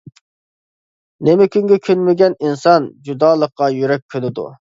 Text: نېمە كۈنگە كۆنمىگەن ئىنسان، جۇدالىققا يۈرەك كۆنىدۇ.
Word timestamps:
نېمە 1.27 1.47
كۈنگە 1.57 1.77
كۆنمىگەن 1.89 2.37
ئىنسان، 2.47 2.89
جۇدالىققا 3.09 3.71
يۈرەك 3.77 4.05
كۆنىدۇ. 4.15 4.47